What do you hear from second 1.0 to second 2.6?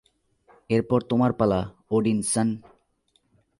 তোমার পালা, ওডিনসন!